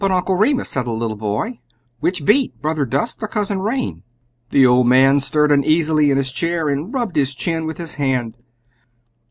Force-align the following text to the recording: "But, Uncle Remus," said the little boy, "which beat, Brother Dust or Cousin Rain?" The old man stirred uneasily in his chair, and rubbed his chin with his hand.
"But, 0.03 0.09
Uncle 0.09 0.33
Remus," 0.35 0.69
said 0.69 0.85
the 0.87 0.93
little 0.93 1.15
boy, 1.15 1.59
"which 1.99 2.25
beat, 2.25 2.59
Brother 2.59 2.85
Dust 2.87 3.21
or 3.21 3.27
Cousin 3.27 3.59
Rain?" 3.59 4.01
The 4.49 4.65
old 4.65 4.87
man 4.87 5.19
stirred 5.19 5.51
uneasily 5.51 6.09
in 6.09 6.17
his 6.17 6.31
chair, 6.31 6.69
and 6.69 6.91
rubbed 6.91 7.15
his 7.15 7.35
chin 7.35 7.67
with 7.67 7.77
his 7.77 7.93
hand. 8.01 8.37